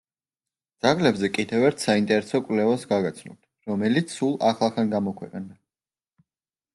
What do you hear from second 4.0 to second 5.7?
სულ ახლახან გამოქვეყნდა.